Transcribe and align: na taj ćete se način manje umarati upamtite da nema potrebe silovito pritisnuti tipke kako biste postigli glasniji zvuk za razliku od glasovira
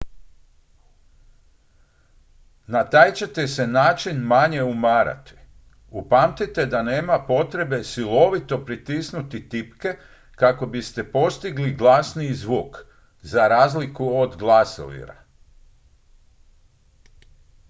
na 2.67 2.89
taj 2.89 3.13
ćete 3.13 3.47
se 3.47 3.67
način 3.67 4.17
manje 4.17 4.63
umarati 4.63 5.33
upamtite 5.89 6.65
da 6.65 6.81
nema 6.83 7.19
potrebe 7.27 7.83
silovito 7.83 8.65
pritisnuti 8.65 9.49
tipke 9.49 9.97
kako 10.35 10.65
biste 10.65 11.11
postigli 11.11 11.73
glasniji 11.75 12.33
zvuk 12.33 12.77
za 13.21 13.47
razliku 13.47 14.11
od 14.17 14.35
glasovira 14.37 15.15